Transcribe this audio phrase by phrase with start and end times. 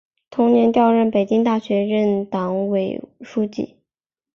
[0.31, 3.77] 同年调任北京大学任党委书记。